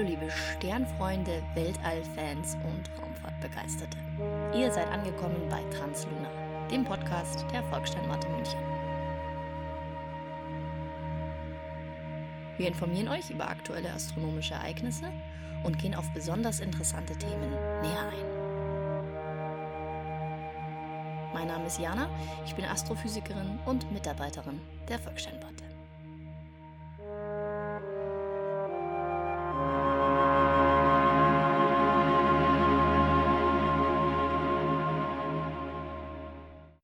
[0.00, 3.98] Hallo liebe Sternfreunde, Weltallfans und Raumfahrtbegeisterte.
[4.54, 6.30] Ihr seid angekommen bei Transluna,
[6.70, 8.58] dem Podcast der Volkssternwarte München.
[12.56, 15.12] Wir informieren euch über aktuelle astronomische Ereignisse
[15.64, 17.50] und gehen auf besonders interessante Themen
[17.82, 18.26] näher ein.
[21.34, 22.08] Mein Name ist Jana,
[22.46, 25.59] ich bin Astrophysikerin und Mitarbeiterin der Volkssternwarte.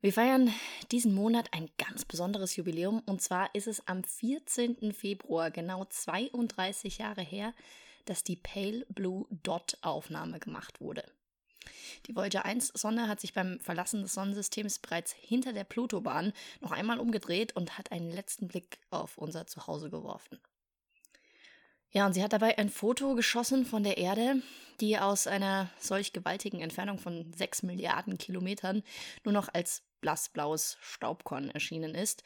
[0.07, 0.55] Wir feiern
[0.93, 4.93] diesen Monat ein ganz besonderes Jubiläum und zwar ist es am 14.
[4.93, 7.53] Februar, genau 32 Jahre her,
[8.05, 11.03] dass die Pale Blue Dot Aufnahme gemacht wurde.
[12.07, 16.71] Die Voyager 1 Sonde hat sich beim Verlassen des Sonnensystems bereits hinter der Plutobahn noch
[16.71, 20.39] einmal umgedreht und hat einen letzten Blick auf unser Zuhause geworfen.
[21.91, 24.41] Ja, und sie hat dabei ein Foto geschossen von der Erde,
[24.81, 28.85] die aus einer solch gewaltigen Entfernung von 6 Milliarden Kilometern
[29.25, 32.25] nur noch als blassblaues Staubkorn erschienen ist,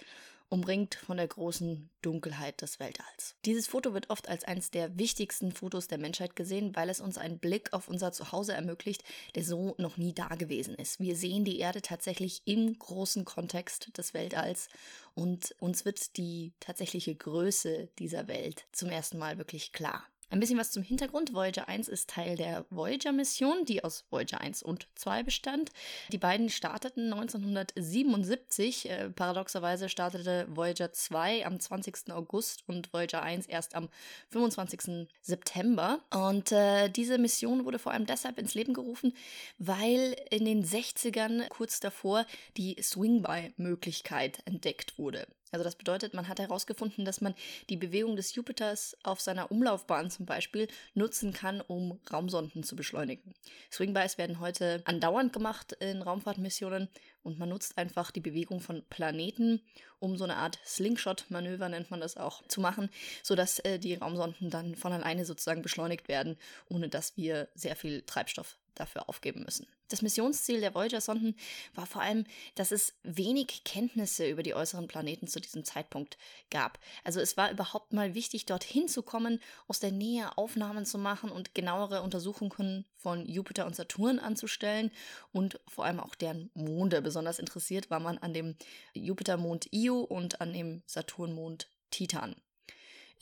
[0.50, 3.36] umringt von der großen Dunkelheit des Weltalls.
[3.44, 7.18] Dieses Foto wird oft als eines der wichtigsten Fotos der Menschheit gesehen, weil es uns
[7.18, 9.04] einen Blick auf unser Zuhause ermöglicht,
[9.36, 10.98] der so noch nie da gewesen ist.
[10.98, 14.68] Wir sehen die Erde tatsächlich im großen Kontext des Weltalls
[15.14, 20.04] und uns wird die tatsächliche Größe dieser Welt zum ersten Mal wirklich klar.
[20.30, 21.34] Ein bisschen was zum Hintergrund.
[21.34, 25.70] Voyager 1 ist Teil der Voyager-Mission, die aus Voyager 1 und 2 bestand.
[26.12, 28.88] Die beiden starteten 1977.
[28.88, 32.12] Äh, paradoxerweise startete Voyager 2 am 20.
[32.12, 33.88] August und Voyager 1 erst am
[34.28, 35.08] 25.
[35.20, 35.98] September.
[36.14, 39.12] Und äh, diese Mission wurde vor allem deshalb ins Leben gerufen,
[39.58, 42.24] weil in den 60ern kurz davor
[42.56, 45.26] die Swing-By-Möglichkeit entdeckt wurde.
[45.52, 47.34] Also das bedeutet, man hat herausgefunden, dass man
[47.68, 53.34] die Bewegung des Jupiters auf seiner Umlaufbahn zum Beispiel nutzen kann, um Raumsonden zu beschleunigen.
[53.72, 56.88] Swingbys werden heute andauernd gemacht in Raumfahrtmissionen
[57.22, 59.60] und man nutzt einfach die Bewegung von Planeten,
[59.98, 62.88] um so eine Art Slingshot-Manöver nennt man das auch zu machen,
[63.22, 66.36] sodass äh, die Raumsonden dann von alleine sozusagen beschleunigt werden,
[66.69, 69.66] ohne dass wir sehr viel Treibstoff dafür aufgeben müssen.
[69.88, 71.36] Das Missionsziel der Voyager-Sonden
[71.74, 72.24] war vor allem,
[72.54, 76.16] dass es wenig Kenntnisse über die äußeren Planeten zu diesem Zeitpunkt
[76.50, 76.78] gab.
[77.04, 81.30] Also es war überhaupt mal wichtig, dorthin zu kommen, aus der Nähe Aufnahmen zu machen
[81.30, 84.90] und genauere Untersuchungen von Jupiter und Saturn anzustellen
[85.32, 87.02] und vor allem auch deren Monde.
[87.02, 88.56] Besonders interessiert war man an dem
[88.94, 92.36] Jupitermond Io und an dem Saturnmond Titan.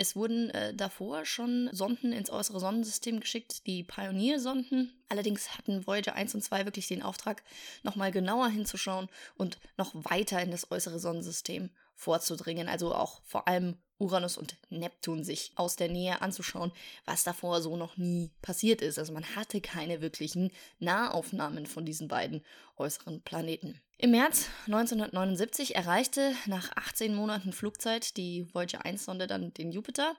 [0.00, 4.92] Es wurden äh, davor schon Sonden ins äußere Sonnensystem geschickt, die Pioneer-Sonden.
[5.09, 7.42] Allerdings hatten Voyager 1 und 2 wirklich den Auftrag,
[7.82, 12.69] nochmal genauer hinzuschauen und noch weiter in das äußere Sonnensystem vorzudringen.
[12.69, 16.70] Also auch vor allem Uranus und Neptun sich aus der Nähe anzuschauen,
[17.04, 19.00] was davor so noch nie passiert ist.
[19.00, 22.44] Also man hatte keine wirklichen Nahaufnahmen von diesen beiden
[22.76, 23.80] äußeren Planeten.
[24.00, 30.14] Im März 1979 erreichte nach 18 Monaten Flugzeit die Voyager 1-Sonde dann den Jupiter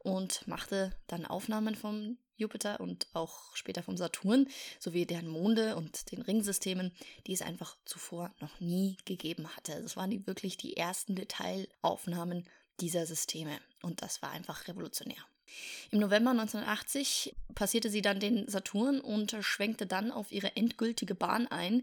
[0.00, 4.48] und machte dann Aufnahmen vom Jupiter und auch später vom Saturn
[4.80, 6.90] sowie deren Monde und den Ringsystemen,
[7.28, 9.80] die es einfach zuvor noch nie gegeben hatte.
[9.80, 12.44] Das waren die wirklich die ersten Detailaufnahmen
[12.80, 15.24] dieser Systeme und das war einfach revolutionär.
[15.90, 21.46] Im November 1980 passierte sie dann den Saturn und schwenkte dann auf ihre endgültige Bahn
[21.48, 21.82] ein,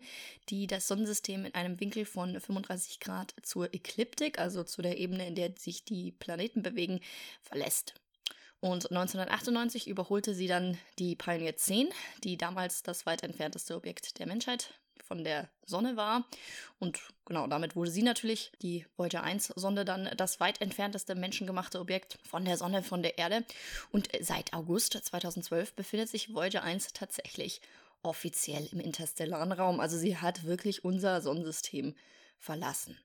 [0.50, 5.28] die das Sonnensystem in einem Winkel von 35 Grad zur Ekliptik, also zu der Ebene,
[5.28, 7.02] in der sich die Planeten bewegen,
[7.42, 7.94] verlässt.
[8.62, 11.90] Und 1998 überholte sie dann die Pioneer 10,
[12.24, 16.26] die damals das weit entfernteste Objekt der Menschheit von der Sonne war.
[16.80, 22.18] Und genau damit wurde sie natürlich, die Voyager 1-Sonde, dann das weit entfernteste menschengemachte Objekt
[22.24, 23.44] von der Sonne, von der Erde.
[23.92, 27.62] Und seit August 2012 befindet sich Voyager 1 tatsächlich
[28.04, 29.80] offiziell im interstellaren Raum.
[29.80, 31.96] Also sie hat wirklich unser Sonnensystem
[32.38, 32.98] verlassen.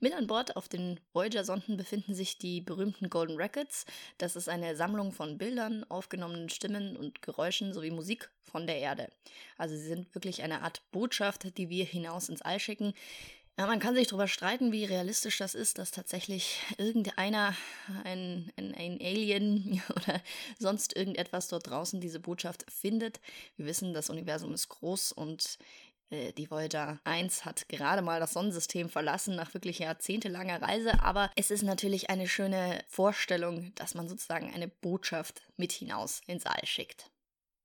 [0.00, 3.86] Mit an Bord auf den Voyager-Sonden befinden sich die berühmten Golden Records.
[4.18, 9.08] Das ist eine Sammlung von Bildern, aufgenommenen Stimmen und Geräuschen sowie Musik von der Erde.
[9.58, 12.94] Also sie sind wirklich eine Art Botschaft, die wir hinaus ins All schicken.
[13.56, 17.54] Ja, man kann sich darüber streiten, wie realistisch das ist, dass tatsächlich irgendeiner,
[18.02, 20.20] ein, ein, ein Alien oder
[20.58, 23.20] sonst irgendetwas dort draußen diese Botschaft findet.
[23.56, 25.58] Wir wissen, das Universum ist groß und
[26.36, 31.50] die Voyager 1 hat gerade mal das Sonnensystem verlassen nach wirklich jahrzehntelanger Reise, aber es
[31.50, 37.10] ist natürlich eine schöne Vorstellung, dass man sozusagen eine Botschaft mit hinaus ins All schickt.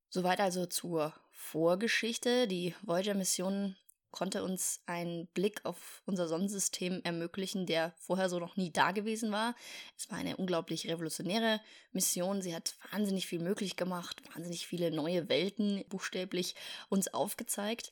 [0.09, 2.47] Soweit also zur Vorgeschichte.
[2.47, 3.75] Die Voyager-Mission
[4.11, 9.31] konnte uns einen Blick auf unser Sonnensystem ermöglichen, der vorher so noch nie da gewesen
[9.31, 9.55] war.
[9.97, 11.61] Es war eine unglaublich revolutionäre
[11.91, 12.41] Mission.
[12.41, 16.55] Sie hat wahnsinnig viel möglich gemacht, wahnsinnig viele neue Welten buchstäblich
[16.89, 17.91] uns aufgezeigt.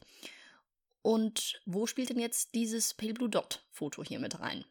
[1.02, 4.66] Und wo spielt denn jetzt dieses Pale Blue Dot Foto hier mit rein?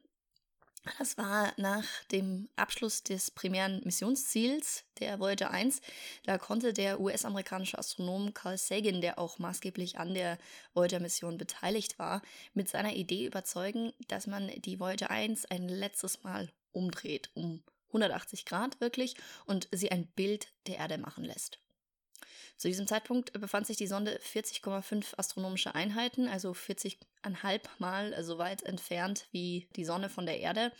[0.99, 5.81] Das war nach dem Abschluss des primären Missionsziels der Voyager 1.
[6.25, 10.39] Da konnte der US-amerikanische Astronom Carl Sagan, der auch maßgeblich an der
[10.75, 12.23] Voyager-Mission beteiligt war,
[12.55, 18.45] mit seiner Idee überzeugen, dass man die Voyager 1 ein letztes Mal umdreht, um 180
[18.45, 21.59] Grad wirklich, und sie ein Bild der Erde machen lässt.
[22.57, 28.63] Zu diesem Zeitpunkt befand sich die Sonde 40,5 astronomische Einheiten, also 40,5 Mal so weit
[28.63, 30.73] entfernt wie die Sonne von der Erde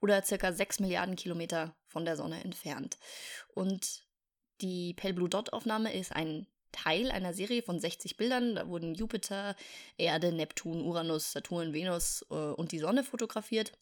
[0.00, 2.98] oder circa 6 Milliarden Kilometer von der Sonne entfernt.
[3.54, 4.04] Und
[4.60, 8.56] die Pale Blue Dot Aufnahme ist ein Teil einer Serie von 60 Bildern.
[8.56, 9.56] Da wurden Jupiter,
[9.96, 13.72] Erde, Neptun, Uranus, Saturn, Venus äh, und die Sonne fotografiert.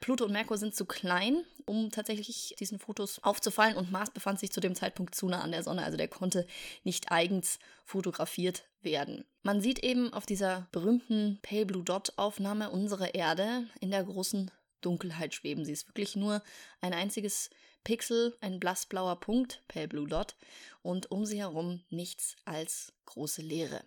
[0.00, 4.50] Pluto und Merkur sind zu klein, um tatsächlich diesen Fotos aufzufallen und Mars befand sich
[4.50, 6.46] zu dem Zeitpunkt zu nah an der Sonne, also der konnte
[6.84, 9.24] nicht eigens fotografiert werden.
[9.42, 14.50] Man sieht eben auf dieser berühmten Pale Blue Dot Aufnahme unsere Erde in der großen
[14.80, 15.66] Dunkelheit schweben.
[15.66, 16.42] Sie ist wirklich nur
[16.80, 17.50] ein einziges
[17.84, 20.34] Pixel, ein blassblauer Punkt, Pale Blue Dot,
[20.82, 23.84] und um sie herum nichts als große Leere.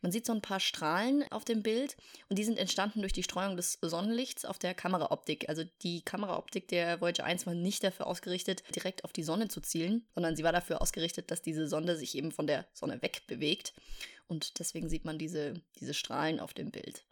[0.00, 1.96] Man sieht so ein paar Strahlen auf dem Bild
[2.28, 5.48] und die sind entstanden durch die Streuung des Sonnenlichts auf der Kameraoptik.
[5.48, 9.60] Also die Kameraoptik der Voyager 1 war nicht dafür ausgerichtet, direkt auf die Sonne zu
[9.60, 13.72] zielen, sondern sie war dafür ausgerichtet, dass diese Sonde sich eben von der Sonne wegbewegt.
[14.28, 17.04] Und deswegen sieht man diese, diese Strahlen auf dem Bild.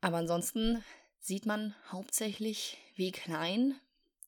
[0.00, 0.84] Aber ansonsten
[1.18, 3.74] sieht man hauptsächlich, wie klein,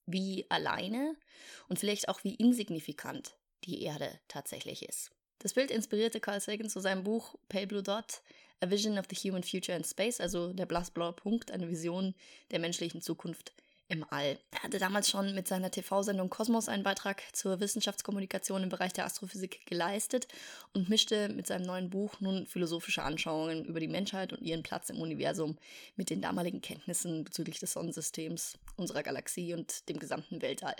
[0.06, 1.16] wie alleine
[1.68, 3.34] und vielleicht auch wie insignifikant
[3.64, 5.10] die Erde tatsächlich ist.
[5.42, 8.22] Das Bild inspirierte Carl Sagan zu seinem Buch Pale Blue Dot,
[8.60, 12.14] A Vision of the Human Future in Space, also der blassblaue Punkt, eine Vision
[12.52, 13.52] der menschlichen Zukunft
[13.88, 14.38] im All.
[14.52, 19.04] Er hatte damals schon mit seiner TV-Sendung Kosmos einen Beitrag zur Wissenschaftskommunikation im Bereich der
[19.04, 20.28] Astrophysik geleistet
[20.74, 24.90] und mischte mit seinem neuen Buch nun philosophische Anschauungen über die Menschheit und ihren Platz
[24.90, 25.58] im Universum
[25.96, 30.76] mit den damaligen Kenntnissen bezüglich des Sonnensystems, unserer Galaxie und dem gesamten Weltall.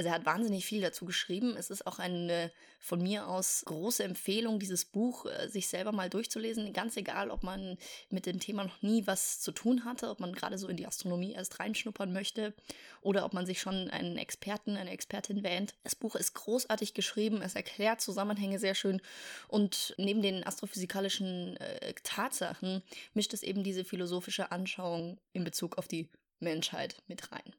[0.00, 1.54] Also er hat wahnsinnig viel dazu geschrieben.
[1.58, 6.08] Es ist auch eine von mir aus große Empfehlung, dieses Buch äh, sich selber mal
[6.08, 6.72] durchzulesen.
[6.72, 7.76] Ganz egal, ob man
[8.08, 10.86] mit dem Thema noch nie was zu tun hatte, ob man gerade so in die
[10.86, 12.54] Astronomie erst reinschnuppern möchte
[13.02, 15.74] oder ob man sich schon einen Experten, eine Expertin wähnt.
[15.84, 17.42] Das Buch ist großartig geschrieben.
[17.42, 19.02] Es erklärt Zusammenhänge sehr schön
[19.48, 22.82] und neben den astrophysikalischen äh, Tatsachen
[23.12, 26.08] mischt es eben diese philosophische Anschauung in Bezug auf die
[26.38, 27.52] Menschheit mit rein.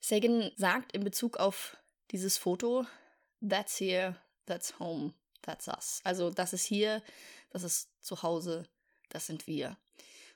[0.00, 1.76] Sagan sagt in Bezug auf
[2.10, 2.86] dieses Foto,
[3.46, 4.16] that's here,
[4.46, 5.12] that's home,
[5.42, 6.00] that's us.
[6.04, 7.02] Also das ist hier,
[7.50, 8.64] das ist zu Hause,
[9.10, 9.76] das sind wir.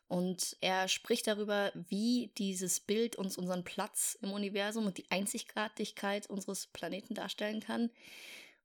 [0.06, 6.28] Und er spricht darüber, wie dieses Bild uns unseren Platz im Universum und die Einzigartigkeit
[6.28, 7.90] unseres Planeten darstellen kann.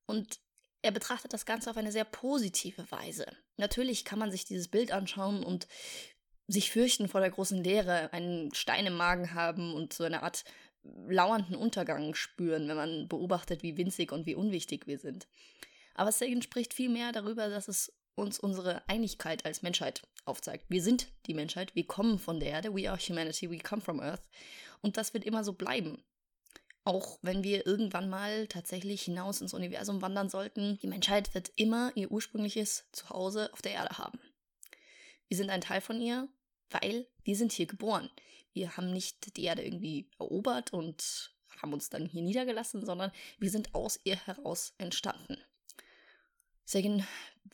[0.06, 0.40] Und
[0.82, 3.26] er betrachtet das Ganze auf eine sehr positive Weise.
[3.58, 5.68] Natürlich kann man sich dieses Bild anschauen und
[6.48, 10.44] sich fürchten vor der großen Leere, einen Stein im Magen haben und so eine Art
[10.84, 15.28] lauernden Untergang spüren, wenn man beobachtet, wie winzig und wie unwichtig wir sind.
[15.96, 20.66] Aber Sagan spricht vielmehr darüber, dass es uns unsere Einigkeit als Menschheit aufzeigt.
[20.70, 24.00] Wir sind die Menschheit, wir kommen von der Erde, we are humanity, we come from
[24.00, 24.24] Earth.
[24.82, 26.04] Und das wird immer so bleiben.
[26.84, 31.92] Auch wenn wir irgendwann mal tatsächlich hinaus ins Universum wandern sollten, die Menschheit wird immer
[31.96, 34.20] ihr ursprüngliches Zuhause auf der Erde haben.
[35.28, 36.28] Wir sind ein Teil von ihr,
[36.70, 38.10] weil wir sind hier geboren
[38.60, 43.50] wir haben nicht die Erde irgendwie erobert und haben uns dann hier niedergelassen, sondern wir
[43.50, 45.38] sind aus ihr heraus entstanden.
[46.66, 47.08] Sagan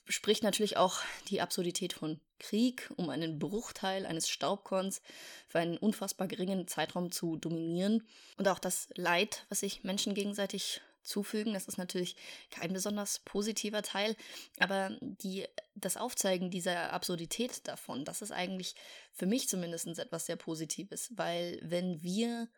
[0.07, 0.97] spricht natürlich auch
[1.29, 5.01] die Absurdität von Krieg, um einen Bruchteil eines Staubkorns
[5.47, 8.03] für einen unfassbar geringen Zeitraum zu dominieren
[8.37, 11.53] und auch das Leid, was sich Menschen gegenseitig zufügen.
[11.53, 12.15] Das ist natürlich
[12.51, 14.15] kein besonders positiver Teil,
[14.59, 15.45] aber die,
[15.75, 18.75] das Aufzeigen dieser Absurdität davon, das ist eigentlich
[19.13, 22.49] für mich zumindest etwas sehr Positives, weil wenn wir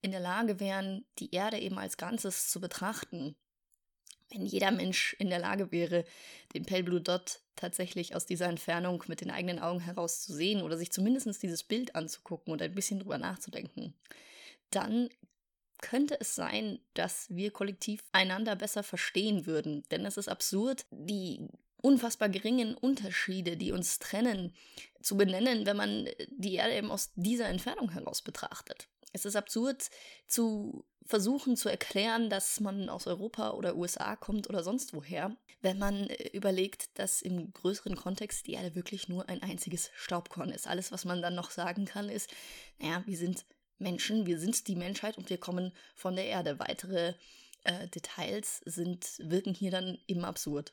[0.00, 3.36] in der Lage wären, die Erde eben als Ganzes zu betrachten,
[4.32, 6.04] wenn jeder Mensch in der Lage wäre,
[6.54, 10.62] den Pale Blue Dot tatsächlich aus dieser Entfernung mit den eigenen Augen heraus zu sehen
[10.62, 13.94] oder sich zumindest dieses Bild anzugucken und ein bisschen drüber nachzudenken,
[14.70, 15.10] dann
[15.82, 19.84] könnte es sein, dass wir kollektiv einander besser verstehen würden.
[19.90, 21.46] Denn es ist absurd, die
[21.82, 24.54] unfassbar geringen Unterschiede, die uns trennen,
[25.02, 28.88] zu benennen, wenn man die Erde eben aus dieser Entfernung heraus betrachtet.
[29.12, 29.90] Es ist absurd
[30.26, 35.78] zu versuchen zu erklären, dass man aus Europa oder USA kommt oder sonst woher, wenn
[35.78, 40.66] man äh, überlegt, dass im größeren Kontext die Erde wirklich nur ein einziges Staubkorn ist.
[40.66, 42.30] Alles, was man dann noch sagen kann, ist,
[42.78, 43.44] naja, wir sind
[43.82, 46.58] Menschen, wir sind die Menschheit und wir kommen von der Erde.
[46.58, 47.14] Weitere
[47.64, 50.72] äh, Details sind, wirken hier dann eben absurd.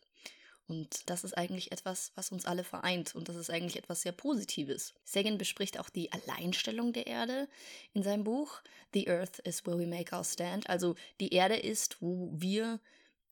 [0.70, 3.16] Und das ist eigentlich etwas, was uns alle vereint.
[3.16, 4.94] Und das ist eigentlich etwas sehr Positives.
[5.04, 7.48] Sagan bespricht auch die Alleinstellung der Erde
[7.94, 8.62] in seinem Buch.
[8.94, 10.70] The Earth is where we make our stand.
[10.70, 12.80] Also die Erde ist, wo wir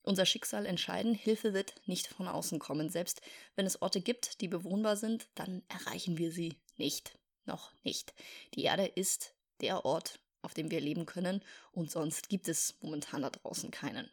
[0.01, 1.13] unser Schicksal entscheiden.
[1.13, 2.89] Hilfe wird nicht von außen kommen.
[2.89, 3.21] Selbst
[3.55, 7.19] wenn es Orte gibt, die bewohnbar sind, dann erreichen wir sie nicht.
[7.45, 8.15] Noch nicht.
[8.55, 11.43] Die Erde ist der Ort, auf dem wir leben können.
[11.71, 14.09] Und sonst gibt es momentan da draußen keinen.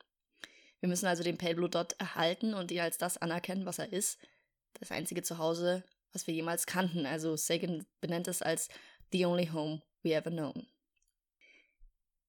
[0.81, 3.93] Wir müssen also den Pale Blue Dot erhalten und ihn als das anerkennen, was er
[3.93, 4.19] ist.
[4.75, 7.07] Das einzige Zuhause, was wir jemals kannten.
[7.07, 8.69] Also Sagan benennt es als
[9.13, 10.67] The Only Home We Ever Known.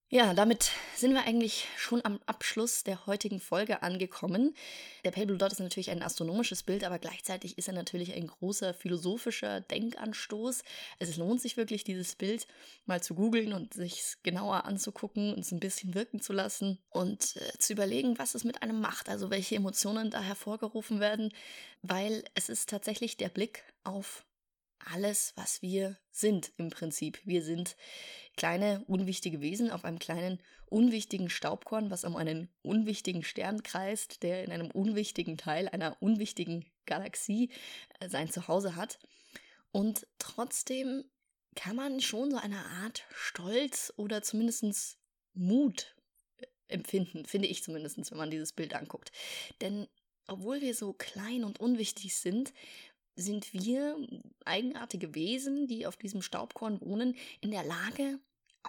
[0.10, 4.56] Ja, damit sind wir eigentlich schon am Abschluss der heutigen Folge angekommen.
[5.04, 8.28] Der Pale Blue Dot ist natürlich ein astronomisches Bild, aber gleichzeitig ist er natürlich ein
[8.28, 10.62] großer philosophischer Denkanstoß.
[11.00, 12.46] Es lohnt sich wirklich, dieses Bild
[12.86, 17.36] mal zu googeln und sich genauer anzugucken und es ein bisschen wirken zu lassen und
[17.38, 21.34] äh, zu überlegen, was es mit einem macht, also welche Emotionen da hervorgerufen werden,
[21.82, 24.24] weil es ist tatsächlich der Blick auf
[24.86, 27.20] alles, was wir sind im Prinzip.
[27.26, 27.76] Wir sind
[28.38, 34.44] kleine, unwichtige Wesen auf einem kleinen, unwichtigen Staubkorn, was um einen unwichtigen Stern kreist, der
[34.44, 37.50] in einem unwichtigen Teil einer unwichtigen Galaxie
[38.00, 39.00] äh, sein Zuhause hat.
[39.72, 41.04] Und trotzdem
[41.56, 44.98] kann man schon so eine Art Stolz oder zumindest
[45.34, 45.96] Mut
[46.38, 49.12] äh, empfinden, finde ich zumindest, wenn man dieses Bild anguckt.
[49.62, 49.88] Denn
[50.28, 52.54] obwohl wir so klein und unwichtig sind,
[53.16, 53.98] sind wir
[54.44, 58.20] eigenartige Wesen, die auf diesem Staubkorn wohnen, in der Lage,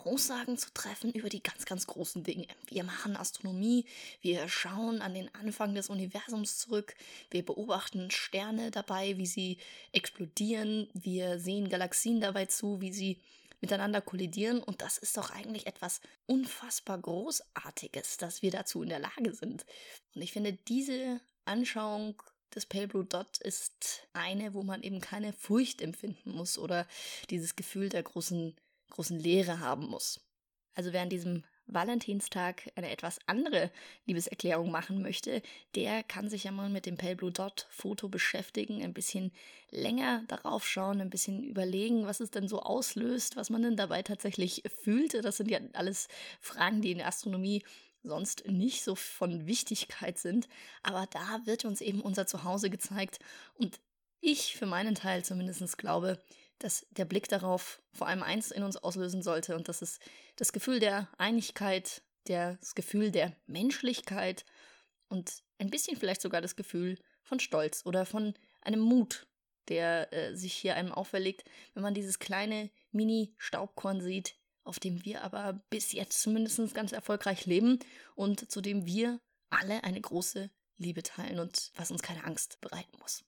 [0.05, 2.47] Aussagen zu treffen über die ganz, ganz großen Dinge.
[2.67, 3.87] Wir machen Astronomie,
[4.21, 6.95] wir schauen an den Anfang des Universums zurück,
[7.31, 9.59] wir beobachten Sterne dabei, wie sie
[9.93, 13.21] explodieren, wir sehen Galaxien dabei zu, wie sie
[13.61, 18.99] miteinander kollidieren und das ist doch eigentlich etwas unfassbar Großartiges, dass wir dazu in der
[18.99, 19.65] Lage sind.
[20.15, 22.23] Und ich finde, diese Anschauung
[22.57, 26.87] des Pale Blue Dot ist eine, wo man eben keine Furcht empfinden muss oder
[27.31, 28.57] dieses Gefühl der großen,
[28.91, 30.21] großen Leere haben muss.
[30.75, 33.71] Also wer an diesem Valentinstag eine etwas andere
[34.07, 35.43] Liebeserklärung machen möchte,
[35.75, 39.33] der kann sich ja mal mit dem Pale Blue Dot Foto beschäftigen, ein bisschen
[39.71, 44.03] länger darauf schauen, ein bisschen überlegen, was es denn so auslöst, was man denn dabei
[44.03, 45.23] tatsächlich fühlte.
[45.23, 46.09] Das sind ja alles
[46.41, 47.65] Fragen, die in der Astronomie
[48.07, 50.49] sonst nicht so von Wichtigkeit sind.
[50.83, 53.19] Aber da wird uns eben unser Zuhause gezeigt.
[53.55, 53.81] Und
[54.21, 56.19] ich für meinen Teil zumindest glaube,
[56.59, 59.57] dass der Blick darauf vor allem eins in uns auslösen sollte.
[59.57, 60.01] Und das ist
[60.37, 64.45] das Gefühl der Einigkeit, das Gefühl der Menschlichkeit
[65.09, 69.27] und ein bisschen vielleicht sogar das Gefühl von Stolz oder von einem Mut,
[69.69, 71.45] der äh, sich hier einem auferlegt,
[71.75, 77.46] wenn man dieses kleine Mini-Staubkorn sieht, auf dem wir aber bis jetzt zumindest ganz erfolgreich
[77.46, 77.78] leben
[78.14, 79.20] und zu dem wir
[79.50, 83.25] alle eine große Liebe teilen und was uns keine Angst bereiten muss.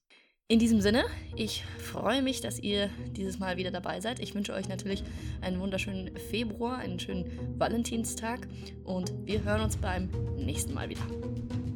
[0.51, 1.05] In diesem Sinne,
[1.35, 4.19] ich freue mich, dass ihr dieses Mal wieder dabei seid.
[4.19, 5.03] Ich wünsche euch natürlich
[5.41, 8.47] einen wunderschönen Februar, einen schönen Valentinstag
[8.83, 11.68] und wir hören uns beim nächsten Mal wieder.